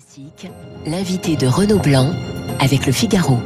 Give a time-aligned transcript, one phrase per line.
[0.00, 0.50] Classique,
[0.86, 2.10] l'invité de Renaud Blanc
[2.58, 3.38] avec le Figaro.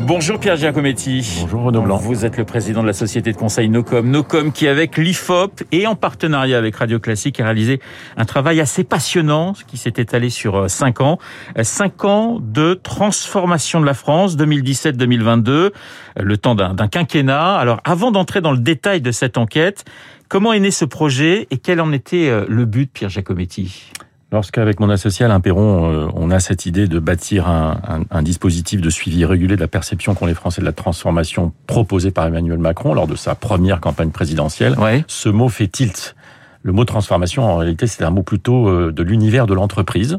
[0.00, 1.38] Bonjour Pierre Giacometti.
[1.40, 1.96] Bonjour Renaud Blanc.
[1.96, 4.10] Vous êtes le président de la société de conseil Nocom.
[4.10, 7.80] Nocom qui avec l'IFOP et en partenariat avec Radio Classique a réalisé
[8.16, 11.18] un travail assez passionnant qui s'est étalé sur 5 ans.
[11.60, 15.70] 5 ans de transformation de la France 2017-2022,
[16.16, 17.56] le temps d'un quinquennat.
[17.56, 19.84] Alors avant d'entrer dans le détail de cette enquête,
[20.28, 23.92] comment est né ce projet et quel en était euh, le but Pierre Giacometti?
[24.32, 28.22] Lorsqu'avec mon associé Alain Perron, euh, on a cette idée de bâtir un, un, un
[28.22, 32.26] dispositif de suivi régulier de la perception qu'ont les Français de la transformation proposée par
[32.26, 35.04] Emmanuel Macron lors de sa première campagne présidentielle, ouais.
[35.06, 36.16] ce mot fait tilt.
[36.62, 40.18] Le mot transformation, en réalité, c'est un mot plutôt euh, de l'univers de l'entreprise.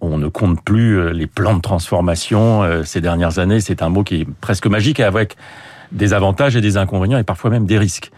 [0.00, 3.60] On ne compte plus euh, les plans de transformation ces dernières années.
[3.60, 5.36] C'est un mot qui est presque magique avec
[5.92, 8.10] des avantages et des inconvénients et parfois même des risques.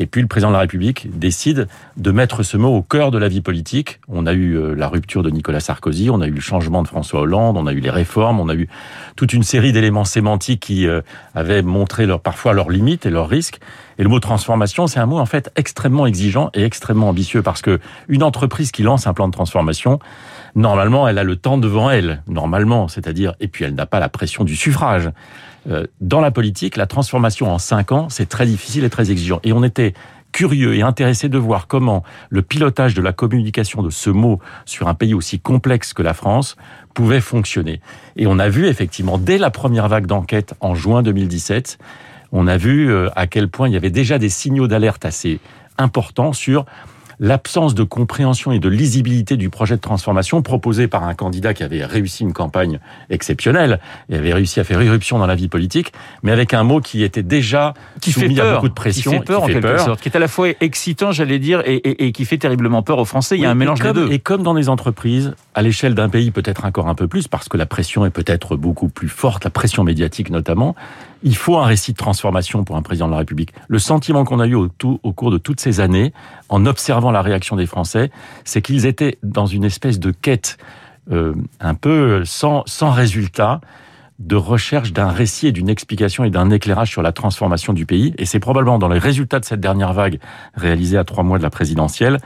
[0.00, 1.68] Et puis le président de la République décide
[1.98, 4.00] de mettre ce mot au cœur de la vie politique.
[4.08, 6.88] On a eu euh, la rupture de Nicolas Sarkozy, on a eu le changement de
[6.88, 8.66] François Hollande, on a eu les réformes, on a eu
[9.14, 11.02] toute une série d'éléments sémantiques qui euh,
[11.34, 13.60] avaient montré leur, parfois leurs limites et leurs risques.
[13.98, 17.60] Et le mot transformation, c'est un mot en fait extrêmement exigeant et extrêmement ambitieux parce
[17.60, 19.98] que une entreprise qui lance un plan de transformation,
[20.54, 24.08] normalement, elle a le temps devant elle, normalement, c'est-à-dire, et puis elle n'a pas la
[24.08, 25.10] pression du suffrage.
[25.68, 29.40] Euh, dans la politique, la transformation en cinq ans, c'est très difficile et très exigeant.
[29.42, 29.94] Et on était
[30.32, 34.88] curieux et intéressé de voir comment le pilotage de la communication de ce mot sur
[34.88, 36.56] un pays aussi complexe que la France
[36.94, 37.80] pouvait fonctionner.
[38.16, 41.78] Et on a vu effectivement, dès la première vague d'enquête en juin 2017,
[42.32, 45.40] on a vu euh, à quel point il y avait déjà des signaux d'alerte assez
[45.78, 46.64] importants sur
[47.20, 51.62] l'absence de compréhension et de lisibilité du projet de transformation proposé par un candidat qui
[51.62, 55.92] avait réussi une campagne exceptionnelle et avait réussi à faire irruption dans la vie politique,
[56.22, 59.12] mais avec un mot qui était déjà qui soumis fait peur, à beaucoup de pression,
[59.12, 59.84] qui fait peur qui en fait quelque peur.
[59.84, 62.82] sorte, qui est à la fois excitant, j'allais dire, et, et, et, qui fait terriblement
[62.82, 63.36] peur aux Français.
[63.36, 64.12] Il y a Oui, un mélange comme, des deux.
[64.12, 67.48] Et comme dans les entreprises, à l'échelle d'un pays peut-être encore un peu plus, parce
[67.48, 70.74] que la pression est peut-être beaucoup plus forte, la pression médiatique notamment,
[71.22, 73.52] il faut un récit de transformation pour un président de la République.
[73.68, 76.12] Le sentiment qu'on a eu au, tout, au cours de toutes ces années,
[76.48, 78.10] en observant la réaction des Français,
[78.44, 80.58] c'est qu'ils étaient dans une espèce de quête
[81.10, 83.60] euh, un peu sans, sans résultat
[84.20, 88.14] de recherche d'un récit et d'une explication et d'un éclairage sur la transformation du pays.
[88.18, 90.20] Et c'est probablement dans les résultats de cette dernière vague
[90.54, 92.18] réalisée à trois mois de la présidentielle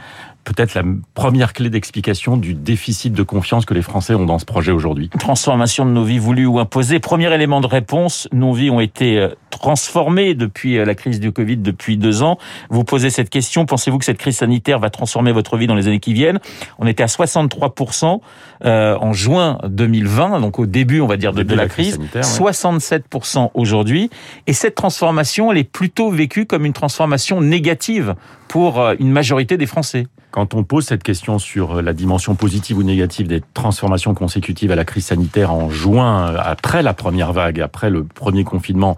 [0.44, 0.82] peut-être la
[1.14, 5.10] première clé d'explication du déficit de confiance que les Français ont dans ce projet aujourd'hui.
[5.18, 7.00] Transformation de nos vies voulues ou imposées.
[7.00, 11.96] Premier élément de réponse, nos vies ont été transformées depuis la crise du Covid depuis
[11.96, 12.38] deux ans.
[12.70, 15.86] Vous posez cette question, pensez-vous que cette crise sanitaire va transformer votre vie dans les
[15.86, 16.40] années qui viennent?
[16.78, 18.20] On était à 63%
[18.64, 21.94] euh, en juin 2020, donc au début, on va dire, de, de la, la, crise,
[21.94, 23.50] sanitaire, 67% ouais.
[23.54, 24.10] aujourd'hui.
[24.46, 28.14] Et cette transformation, elle est plutôt vécue comme une transformation négative
[28.48, 30.06] pour euh, une majorité des Français.
[30.34, 34.74] Quand on pose cette question sur la dimension positive ou négative des transformations consécutives à
[34.74, 38.96] la crise sanitaire en juin, après la première vague, après le premier confinement,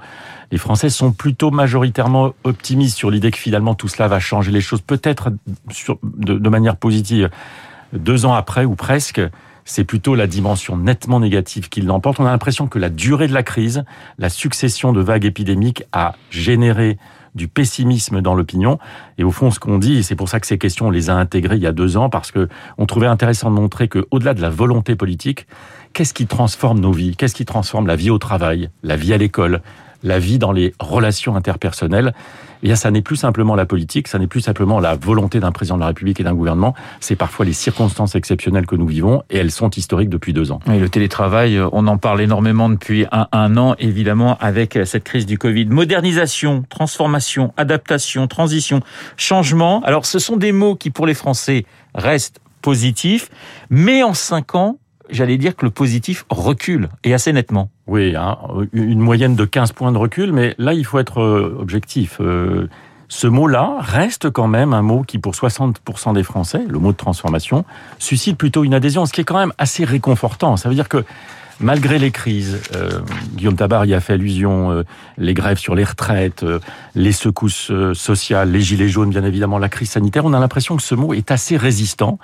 [0.50, 4.62] les Français sont plutôt majoritairement optimistes sur l'idée que finalement tout cela va changer les
[4.62, 5.28] choses, peut-être
[6.02, 7.28] de, de manière positive.
[7.92, 9.20] Deux ans après ou presque,
[9.66, 12.18] c'est plutôt la dimension nettement négative qui l'emporte.
[12.18, 13.84] On a l'impression que la durée de la crise,
[14.16, 16.96] la succession de vagues épidémiques a généré
[17.36, 18.78] du pessimisme dans l'opinion.
[19.18, 21.14] Et au fond, ce qu'on dit, c'est pour ça que ces questions, on les a
[21.14, 22.48] intégrées il y a deux ans, parce que
[22.78, 25.46] on trouvait intéressant de montrer que, au-delà de la volonté politique,
[25.92, 27.14] qu'est-ce qui transforme nos vies?
[27.14, 29.62] Qu'est-ce qui transforme la vie au travail, la vie à l'école,
[30.02, 32.12] la vie dans les relations interpersonnelles
[32.62, 35.76] et ça n'est plus simplement la politique, ça n'est plus simplement la volonté d'un président
[35.76, 39.38] de la République et d'un gouvernement, c'est parfois les circonstances exceptionnelles que nous vivons, et
[39.38, 40.60] elles sont historiques depuis deux ans.
[40.72, 45.26] Et le télétravail, on en parle énormément depuis un, un an, évidemment, avec cette crise
[45.26, 45.66] du Covid.
[45.66, 48.80] Modernisation, transformation, adaptation, transition,
[49.16, 49.82] changement.
[49.84, 53.30] Alors, ce sont des mots qui, pour les Français, restent positifs,
[53.70, 54.78] mais en cinq ans,
[55.10, 57.70] j'allais dire que le positif recule, et assez nettement.
[57.86, 58.36] Oui, hein,
[58.72, 61.22] une moyenne de 15 points de recul, mais là, il faut être
[61.58, 62.18] objectif.
[62.20, 62.68] Euh,
[63.08, 66.96] ce mot-là reste quand même un mot qui, pour 60% des Français, le mot de
[66.96, 67.64] transformation,
[67.98, 70.56] suscite plutôt une adhésion, ce qui est quand même assez réconfortant.
[70.56, 71.04] Ça veut dire que
[71.60, 73.00] malgré les crises, euh,
[73.34, 74.82] Guillaume Tabar y a fait allusion, euh,
[75.18, 76.58] les grèves sur les retraites, euh,
[76.94, 80.82] les secousses sociales, les gilets jaunes, bien évidemment, la crise sanitaire, on a l'impression que
[80.82, 82.18] ce mot est assez résistant.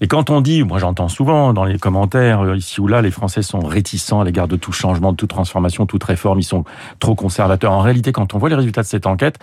[0.00, 3.42] Et quand on dit, moi j'entends souvent dans les commentaires ici ou là, les Français
[3.42, 6.64] sont réticents à l'égard de tout changement, de toute transformation, toute réforme, ils sont
[7.00, 7.72] trop conservateurs.
[7.72, 9.38] En réalité, quand on voit les résultats de cette enquête,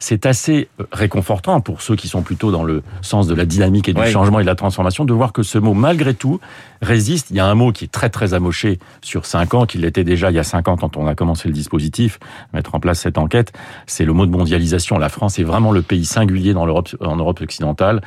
[0.00, 3.92] c'est assez réconfortant pour ceux qui sont plutôt dans le sens de la dynamique et
[3.92, 4.10] du oui.
[4.10, 6.40] changement et de la transformation, de voir que ce mot, malgré tout,
[6.82, 7.30] résiste.
[7.30, 10.04] Il y a un mot qui est très très amoché sur cinq ans, qui l'était
[10.04, 12.18] déjà il y a cinq ans quand on a commencé le dispositif,
[12.52, 13.52] mettre en place cette enquête,
[13.86, 14.98] c'est le mot de mondialisation.
[14.98, 18.00] La France est vraiment le pays singulier dans l'Europe, en Europe occidentale,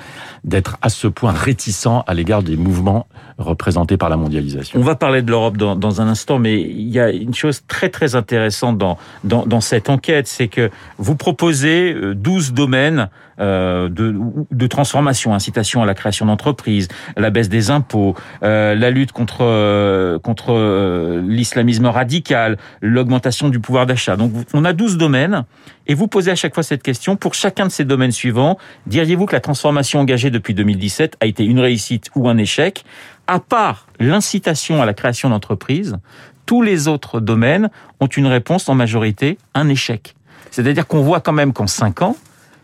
[0.43, 3.07] d'être à ce point réticent à l'égard des mouvements
[3.37, 4.79] représentés par la mondialisation.
[4.79, 7.89] On va parler de l'Europe dans, un instant, mais il y a une chose très
[7.89, 13.89] très intéressante dans, dans, dans cette enquête, c'est que vous proposez 12 euh, domaines euh,
[13.89, 14.15] de,
[14.51, 16.87] de, transformation, incitation à la création d'entreprises,
[17.17, 23.59] la baisse des impôts, euh, la lutte contre euh, contre euh, l'islamisme radical, l'augmentation du
[23.59, 24.15] pouvoir d'achat.
[24.15, 25.45] Donc on a 12 domaines
[25.87, 28.57] et vous posez à chaque fois cette question pour chacun de ces domaines suivants,
[28.87, 32.85] diriez-vous que la transformation engagée depuis 2017 a été une réussite ou un échec?
[33.27, 35.97] À part l'incitation à la création d'entreprises,
[36.45, 37.69] tous les autres domaines
[37.99, 40.15] ont une réponse en majorité un échec.
[40.51, 42.15] C'est-à-dire qu'on voit quand même qu'en 5 ans,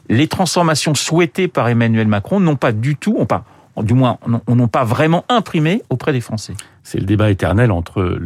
[0.10, 3.46] les transformations souhaitées par Emmanuel Macron n'ont pas du tout, pas,
[3.78, 4.18] du moins,
[4.48, 6.54] n'ont pas vraiment imprimé auprès des Français.
[6.84, 8.20] C'est le débat éternel entre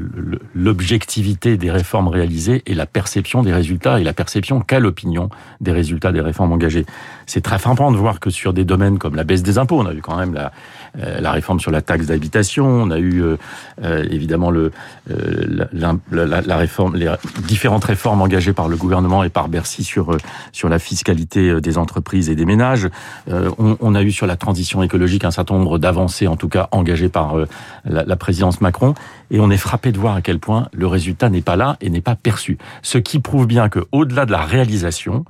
[0.56, 5.74] l'objectivité des réformes réalisées et la perception des résultats et la perception qu'a l'opinion des
[5.74, 6.86] résultats des réformes engagées.
[7.26, 9.86] C'est très frappant de voir que sur des domaines comme la baisse des impôts, on
[9.86, 10.54] a vu quand même la,
[10.96, 13.38] la réforme sur la taxe d'habitation, on a eu euh,
[13.84, 14.72] euh, évidemment le,
[15.08, 17.12] la, la, réforme, les
[17.48, 20.18] différentes réformes engagées par le gouvernement et par Bercy sur
[20.52, 22.90] sur la fiscalité des entreprises et des ménages.
[23.28, 26.68] On, on, a eu sur la transition écologique un certain nombre d'avancées, en tout cas
[26.72, 27.36] engagées par
[27.86, 28.94] la, la présidence Macron,
[29.32, 31.90] et on est frappé de voir à quel point le résultat n'est pas là et
[31.90, 32.58] n'est pas perçu.
[32.82, 35.26] Ce qui prouve bien que, au-delà de la réalisation,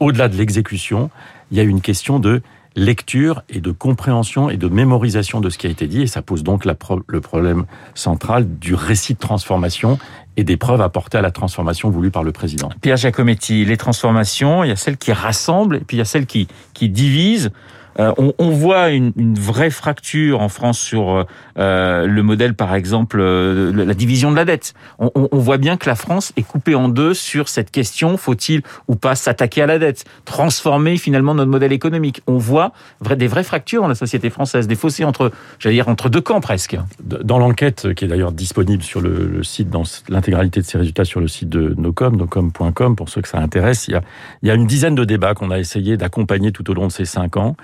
[0.00, 1.10] au-delà de l'exécution,
[1.50, 2.42] il y a une question de
[2.76, 6.02] lecture et de compréhension et de mémorisation de ce qui a été dit.
[6.02, 7.64] Et ça pose donc le problème
[7.94, 9.98] central du récit de transformation
[10.36, 12.70] et des preuves apportées à la transformation voulue par le président.
[12.80, 16.06] Pierre Giacometti, les transformations, il y a celles qui rassemblent et puis il y a
[16.06, 17.50] celles qui, qui divisent.
[17.98, 21.24] Euh, on, voit une, vraie fracture en France sur euh,
[21.58, 24.74] euh le modèle, par exemple, la division de la dette.
[24.98, 28.94] On, voit bien que la France est coupée en deux sur cette question faut-il ou
[28.94, 32.22] pas s'attaquer à la dette, transformer finalement notre modèle économique.
[32.26, 32.72] On voit
[33.16, 36.40] des vraies fractures dans la société française, des fossés entre, j'allais dire, entre deux camps
[36.40, 36.76] presque.
[37.02, 41.20] Dans l'enquête qui est d'ailleurs disponible sur le, site, dans l'intégralité de ses résultats sur
[41.20, 44.00] le site de Nocom, nocom.com pour ceux que ça intéresse, il
[44.42, 47.04] y a une dizaine de débats qu'on a essayé d'accompagner tout au long de ces
[47.04, 47.56] cinq ans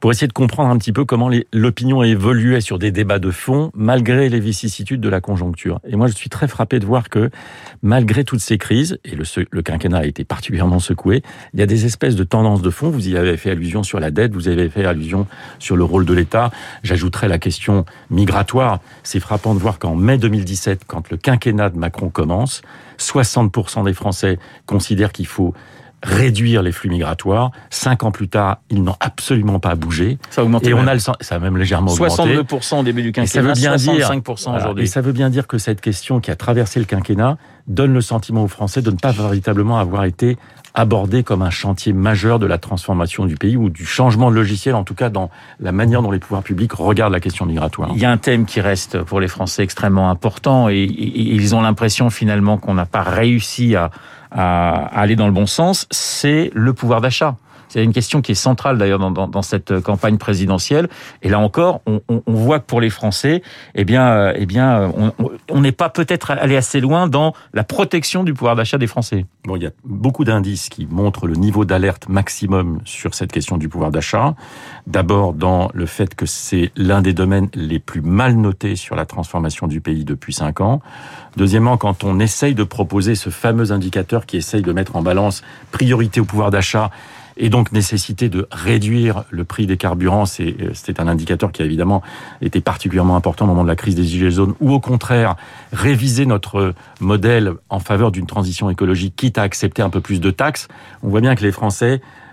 [0.00, 3.30] pour essayer de comprendre un petit peu comment l'opinion a évolué sur des débats de
[3.30, 5.80] fond, malgré les vicissitudes de la conjoncture.
[5.86, 7.30] Et moi, je suis très frappé de voir que,
[7.82, 11.22] malgré toutes ces crises, et le, le quinquennat a été particulièrement secoué,
[11.54, 12.90] il y a des espèces de tendances de fond.
[12.90, 15.26] Vous y avez fait allusion sur la dette, vous avez fait allusion
[15.58, 16.50] sur le rôle de l'État.
[16.82, 18.80] J'ajouterai la question migratoire.
[19.02, 22.62] C'est frappant de voir qu'en mai 2017, quand le quinquennat de Macron commence,
[22.98, 25.54] 60% des Français considèrent qu'il faut
[26.02, 27.50] réduire les flux migratoires.
[27.70, 30.18] Cinq ans plus tard, ils n'ont absolument pas bougé.
[30.30, 30.70] Ça a augmenté.
[30.70, 32.56] Et on a le, ça a même légèrement 62 augmenté.
[32.56, 34.84] 62% au début du quinquennat, ça veut bien 65% aujourd'hui.
[34.84, 38.00] Et ça veut bien dire que cette question qui a traversé le quinquennat donne le
[38.00, 40.36] sentiment aux Français de ne pas véritablement avoir été
[40.76, 44.74] abordé comme un chantier majeur de la transformation du pays ou du changement de logiciel,
[44.74, 47.90] en tout cas dans la manière dont les pouvoirs publics regardent la question migratoire.
[47.94, 51.62] Il y a un thème qui reste pour les Français extrêmement important et, ils ont
[51.62, 53.90] l'impression finalement qu'on n'a pas réussi à,
[54.30, 57.36] à aller dans le bon sens, c'est le pouvoir d'achat.
[57.68, 60.88] C'est une question qui est centrale d'ailleurs dans, cette campagne présidentielle.
[61.22, 63.42] Et là encore, on, on, voit que pour les Français,
[63.74, 64.92] eh bien, euh, eh bien,
[65.50, 69.26] on n'est pas peut-être allé assez loin dans la protection du pouvoir d'achat des Français.
[69.44, 73.56] Bon, il y a beaucoup d'indices qui montrent le niveau d'alerte maximum sur cette question
[73.56, 74.34] du pouvoir d'achat.
[74.86, 79.06] D'abord dans le fait que c'est l'un des domaines les plus mal notés sur la
[79.06, 80.80] transformation du pays depuis cinq ans.
[81.36, 85.42] Deuxièmement, quand on essaye de proposer ce fameux indicateur qui essaye de mettre en balance
[85.70, 86.90] priorité au pouvoir d'achat
[87.36, 90.24] et donc nécessité de réduire le prix des carburants.
[90.40, 92.02] Euh, c'était un indicateur qui a évidemment
[92.40, 95.36] été particulièrement important au moment de la crise des Gilets ou au contraire
[95.72, 100.30] réviser notre modèle en faveur d'une transition écologique, quitte à accepter un peu plus de
[100.30, 100.68] taxes.
[101.02, 102.25] On voit bien que les Français euh,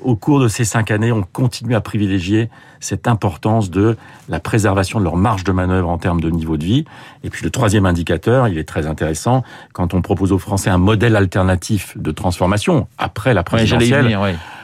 [0.00, 3.96] au cours de ces cinq années, on continue à privilégier cette importance de
[4.28, 6.84] la préservation de leur marge de manœuvre en termes de niveau de vie.
[7.24, 10.78] Et puis le troisième indicateur, il est très intéressant, quand on propose aux Français un
[10.78, 14.16] modèle alternatif de transformation après la présidentielle,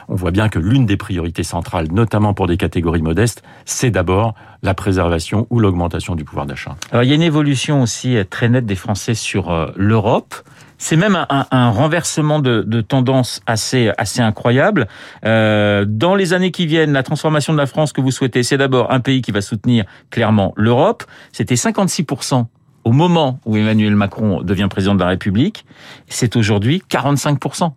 [0.07, 4.35] on voit bien que l'une des priorités centrales, notamment pour des catégories modestes, c'est d'abord
[4.63, 6.75] la préservation ou l'augmentation du pouvoir d'achat.
[6.91, 10.35] Alors il y a une évolution aussi très nette des Français sur euh, l'Europe.
[10.83, 14.87] C'est même un, un, renversement de, de, tendance assez assez incroyable.
[15.25, 18.57] Euh, dans les années qui viennent, la transformation de la France que vous souhaitez, c'est
[18.57, 21.03] d'abord un pays qui va soutenir clairement l'Europe.
[21.33, 22.45] C'était 56%
[22.83, 25.67] au moment où Emmanuel Macron devient président de la République.
[26.07, 27.73] C'est aujourd'hui 45%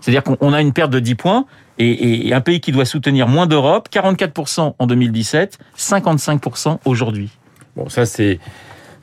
[0.00, 1.46] c'est-à-dire qu'on a une perte de 10 points
[1.78, 7.30] et un pays qui doit soutenir moins d'Europe, 44% en 2017, 55% aujourd'hui.
[7.76, 8.38] Bon, ça c'est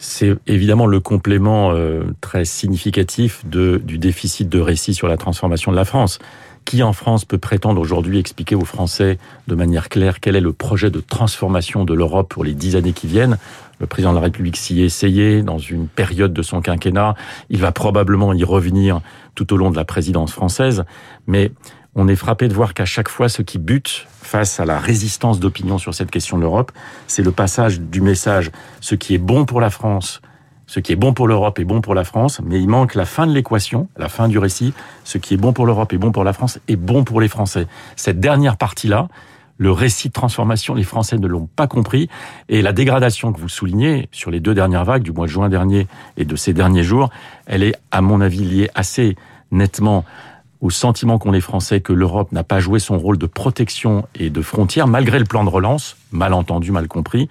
[0.03, 5.71] c'est évidemment le complément euh, très significatif de, du déficit de récit sur la transformation
[5.71, 6.19] de la France,
[6.65, 9.17] Qui en France peut prétendre aujourd'hui expliquer aux Français
[9.47, 12.93] de manière claire quel est le projet de transformation de l'Europe pour les dix années
[12.93, 13.37] qui viennent?
[13.79, 17.15] Le président de la République s'y est essayé dans une période de son quinquennat.
[17.49, 19.01] Il va probablement y revenir
[19.35, 20.85] tout au long de la présidence française.
[21.27, 21.51] Mais
[21.95, 25.39] on est frappé de voir qu'à chaque fois, ce qui bute face à la résistance
[25.39, 26.71] d'opinion sur cette question de l'Europe,
[27.07, 30.21] c'est le passage du message ce qui est bon pour la France
[30.65, 33.05] ce qui est bon pour l'Europe est bon pour la France, mais il manque la
[33.05, 34.73] fin de l'équation, la fin du récit.
[35.03, 37.27] Ce qui est bon pour l'Europe est bon pour la France est bon pour les
[37.27, 37.67] Français.
[37.95, 39.07] Cette dernière partie-là,
[39.57, 42.09] le récit de transformation, les Français ne l'ont pas compris.
[42.49, 45.49] Et la dégradation que vous soulignez sur les deux dernières vagues du mois de juin
[45.49, 47.09] dernier et de ces derniers jours,
[47.45, 49.15] elle est, à mon avis, liée assez
[49.51, 50.05] nettement
[50.63, 54.29] au sentiment qu'ont les Français que l'Europe n'a pas joué son rôle de protection et
[54.29, 57.27] de frontière, malgré le plan de relance, mal entendu, mal compris,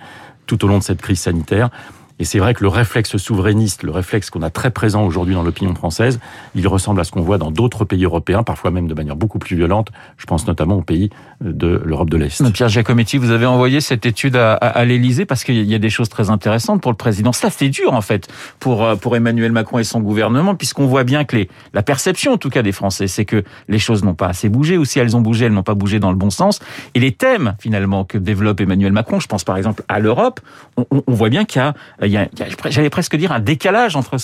[0.47, 1.71] tout au long de cette crise sanitaire.
[2.19, 5.43] Et c'est vrai que le réflexe souverainiste, le réflexe qu'on a très présent aujourd'hui dans
[5.43, 6.21] l'opinion française,
[6.55, 9.39] il ressemble à ce qu'on voit dans d'autres pays européens, parfois même de manière beaucoup
[9.39, 9.89] plus violente.
[10.19, 12.53] Je pense notamment aux pays de l'Europe de l'Est.
[12.53, 15.91] Pierre Giacometti, vous avez envoyé cette étude à, à, l'Élysée parce qu'il y a des
[15.91, 17.33] choses très intéressantes pour le président.
[17.33, 18.29] Ça, c'est dur en fait
[18.61, 22.33] pour euh, pour Emmanuel Macron et son gouvernement, puisqu'on voit bien que les, la perception,
[22.33, 24.99] en tout cas des Français, c'est que les choses n'ont pas assez bougé, ou si
[24.99, 26.61] elles ont bougé, elles n'ont pas bougé dans le bon sens.
[26.95, 30.41] Et les thèmes finalement que développe Emmanuel Macron, je pense par exemple à l'Europe,
[30.77, 34.17] on, on, voit bien qu'il y a j'allais presque dire un décalage entre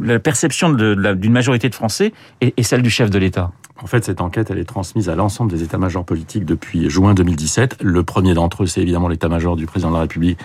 [0.00, 3.52] la perception d'une majorité de Français et, celle du chef de l'État.
[3.80, 7.76] En fait, cette enquête, elle est transmise à l'ensemble des états-majors politiques depuis juin 2017.
[7.82, 10.38] Le premier d'entre eux, c'est évidemment l'état-major du président de la République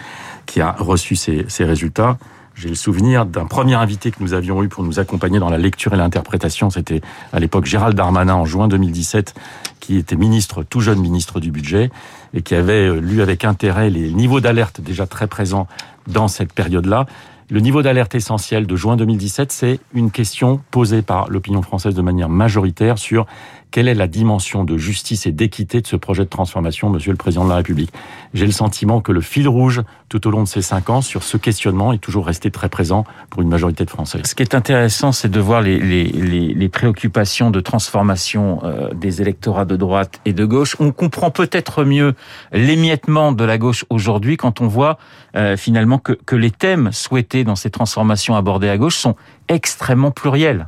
[0.46, 2.18] qui a reçu ces résultats.
[2.56, 5.58] J'ai le souvenir d'un premier invité que nous avions eu pour nous accompagner dans la
[5.58, 6.70] lecture et l'interprétation.
[6.70, 9.34] C'était à l'époque Gérald Darmanin en juin 2017,
[9.80, 11.90] qui était ministre, tout jeune ministre du budget,
[12.34, 15.68] et qui avait euh, lu avec intérêt les niveaux d'alerte déjà très présents
[16.08, 17.08] dans cette période-là.
[17.50, 22.02] Le niveau d'alerte essentiel de juin 2017, c'est une question posée par l'opinion française de
[22.02, 23.26] manière majoritaire sur
[23.74, 27.18] quelle est la dimension de justice et d'équité de ce projet de transformation, Monsieur le
[27.18, 27.92] Président de la République?
[28.36, 31.24] J'ai le sentiment que le fil rouge tout au long de ces cinq ans sur
[31.24, 34.22] ce questionnement est toujours resté très présent pour une majorité de Français.
[34.26, 38.94] Ce qui est intéressant, c'est de voir les, les, les, les, préoccupations de transformation euh,
[38.94, 40.76] des électorats de droite et de gauche.
[40.80, 42.14] On comprend peut-être mieux
[42.52, 45.00] l'émiettement de la gauche aujourd'hui quand on voit
[45.36, 49.16] euh, finalement que, que les thèmes souhaités dans ces transformations abordées à gauche sont
[49.48, 50.68] extrêmement pluriels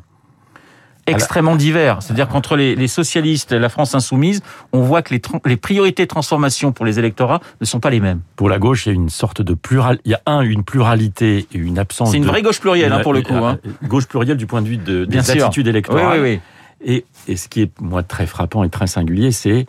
[1.07, 2.01] extrêmement divers.
[2.01, 4.41] C'est-à-dire qu'entre les, les, socialistes et la France insoumise,
[4.73, 7.99] on voit que les, les, priorités de transformation pour les électorats ne sont pas les
[7.99, 8.21] mêmes.
[8.35, 9.99] Pour la gauche, il y a une sorte de plural.
[10.05, 12.11] Il y a un, une pluralité et une absence.
[12.11, 13.33] C'est une vraie gauche plurielle hein, pour le coup.
[13.33, 13.59] Hein.
[13.83, 16.19] Gauche plurielle du point de vue de, des attitudes électorales.
[16.19, 16.39] Oui, oui, oui.
[16.87, 19.65] Et, et, ce qui est moi très frappant et très singulier, c'est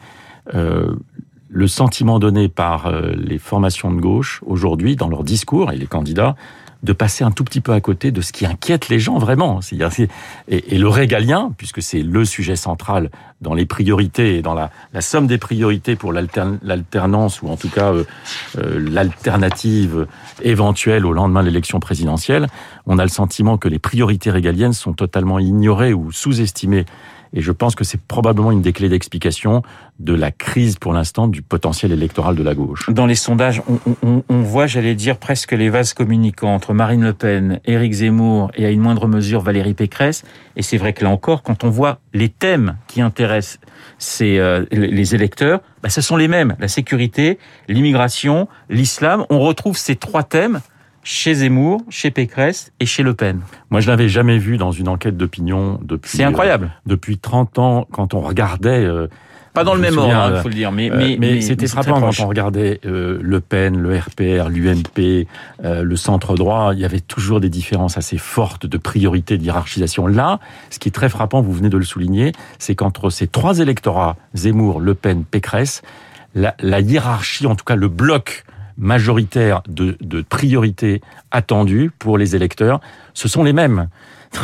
[0.54, 0.94] euh,
[1.48, 5.86] le sentiment donné par euh, les formations de gauche aujourd'hui dans leur discours et les
[5.86, 6.36] candidats
[6.86, 9.60] de passer un tout petit peu à côté de ce qui inquiète les gens vraiment.
[10.48, 15.00] Et, le régalien, puisque c'est le sujet central dans les priorités et dans la, la
[15.00, 18.04] somme des priorités pour l'alternance ou en tout cas euh,
[18.58, 20.06] euh, l'alternative
[20.42, 22.46] éventuelle au lendemain de l'élection présidentielle,
[22.86, 26.86] on a le sentiment que les priorités régaliennes sont totalement ignorées ou sous-estimées
[27.32, 29.62] et je pense que c'est probablement une des clés d'explication
[29.98, 32.88] de la crise pour l'instant du potentiel électoral de la gauche.
[32.90, 37.04] Dans les sondages, on, on, on voit, j'allais dire, presque les vases communicants entre Marine
[37.04, 40.24] Le Pen, Éric Zemmour et à une moindre mesure Valérie Pécresse.
[40.56, 43.25] Et c'est vrai que là encore, quand on voit les thèmes qui intéressent
[43.98, 46.56] ces, euh, les électeurs, bah, ce sont les mêmes.
[46.58, 49.24] La sécurité, l'immigration, l'islam.
[49.30, 50.60] On retrouve ces trois thèmes
[51.02, 53.40] chez Zemmour, chez Pécresse et chez Le Pen.
[53.70, 56.16] Moi, je l'avais jamais vu dans une enquête d'opinion depuis.
[56.16, 56.66] C'est incroyable.
[56.66, 58.84] Euh, depuis 30 ans, quand on regardait.
[58.84, 59.06] Euh,
[59.56, 61.66] pas dans le même ordre, il hein, faut le dire, mais, mais, euh, mais, c'était
[61.66, 65.26] frappant quand on regardait euh, Le Pen, le RPR, l'UMP,
[65.64, 66.72] euh, le centre droit.
[66.74, 70.08] Il y avait toujours des différences assez fortes de priorité, d'hierarchisation.
[70.08, 73.58] Là, ce qui est très frappant, vous venez de le souligner, c'est qu'entre ces trois
[73.58, 75.80] électorats, Zemmour, Le Pen, Pécresse,
[76.34, 78.44] la, la hiérarchie, en tout cas le bloc
[78.76, 82.80] majoritaire de, de priorités attendues pour les électeurs,
[83.14, 83.88] ce sont les mêmes.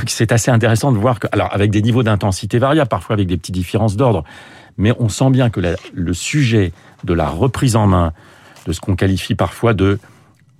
[0.06, 3.36] C'est assez intéressant de voir que, alors avec des niveaux d'intensité variables, parfois avec des
[3.36, 4.24] petites différences d'ordre,
[4.76, 5.60] mais on sent bien que
[5.94, 6.72] le sujet
[7.04, 8.12] de la reprise en main
[8.66, 9.98] de ce qu'on qualifie parfois de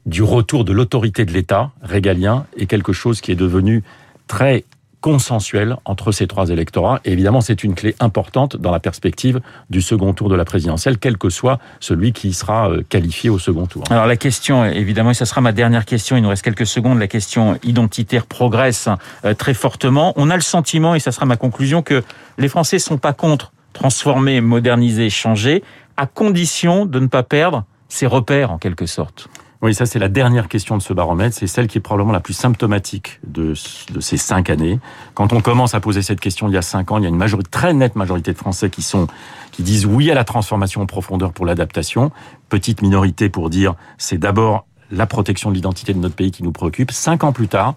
[0.06, 3.84] du retour de l'autorité de l'État régalien est quelque chose qui est devenu
[4.26, 4.64] très
[5.00, 7.00] consensuel entre ces trois électorats.
[7.04, 10.96] Et évidemment, c'est une clé importante dans la perspective du second tour de la présidentielle,
[10.96, 13.82] quel que soit celui qui sera euh, qualifié au second tour.
[13.90, 17.00] Alors la question, évidemment, et ce sera ma dernière question, il nous reste quelques secondes,
[17.00, 18.88] la question identitaire progresse
[19.24, 20.12] euh, très fortement.
[20.16, 22.04] On a le sentiment, et ça sera ma conclusion, que
[22.38, 25.62] les Français sont pas contre transformer, moderniser, changer,
[25.96, 29.28] à condition de ne pas perdre ses repères en quelque sorte.
[29.62, 31.36] Oui, ça c'est la dernière question de ce baromètre.
[31.36, 34.80] C'est celle qui est probablement la plus symptomatique de, ces cinq années.
[35.14, 37.08] Quand on commence à poser cette question il y a cinq ans, il y a
[37.08, 39.06] une majorité, très nette majorité de Français qui sont
[39.52, 42.10] qui disent oui à la transformation en profondeur pour l'adaptation.
[42.48, 46.52] Petite minorité pour dire c'est d'abord la protection de l'identité de notre pays qui nous
[46.52, 46.90] préoccupe.
[46.90, 47.74] Cinq ans plus tard,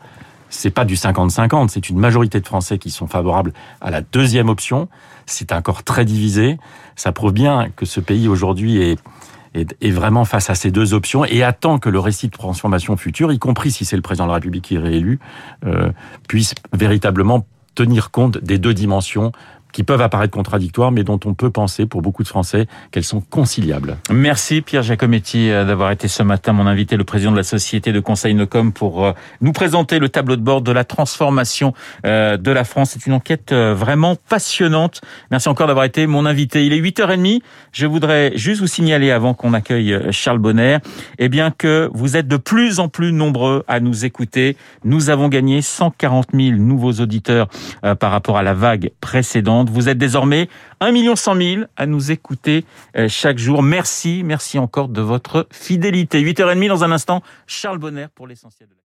[0.55, 4.49] c'est pas du 50-50, c'est une majorité de Français qui sont favorables à la deuxième
[4.49, 4.87] option.
[5.25, 6.57] C'est un corps très divisé.
[6.95, 8.99] Ça prouve bien que ce pays aujourd'hui est,
[9.53, 13.31] est, vraiment face à ces deux options et attend que le récit de transformation future,
[13.31, 15.19] y compris si c'est le président de la République qui est réélu,
[15.65, 15.91] euh,
[16.27, 19.31] puisse véritablement tenir compte des deux dimensions
[19.75, 23.19] qui peuvent apparaître contradictoires, mais dont on peut penser pour beaucoup de Français qu'elles sont
[23.19, 23.97] conciliables.
[24.09, 27.91] Merci Pierre Jacometti euh, d'avoir été ce matin mon invité, le président de la société
[27.91, 31.73] de conseil Nocom, pour euh, nous présenter le tableau de bord de la transformation
[32.05, 32.91] euh, de la France.
[32.93, 35.01] C'est une enquête vraiment passionnante.
[35.29, 36.65] Merci encore d'avoir été mon invité.
[36.65, 37.41] Il est 8h30.
[37.73, 40.77] Je voudrais juste vous signaler avant qu'on accueille Charles Bonner,
[41.19, 44.55] eh bien que vous êtes de plus en plus nombreux à nous écouter.
[44.85, 47.49] Nous avons gagné 140 000 nouveaux auditeurs
[47.99, 49.64] par rapport à la vague précédente.
[49.69, 52.65] Vous êtes désormais 1 million 100 000 à nous écouter
[52.97, 53.63] euh, chaque jour.
[53.63, 56.21] Merci, merci encore de votre fidélité.
[56.21, 58.81] 8h30 dans un instant, Charles Bonner pour l'essentiel de la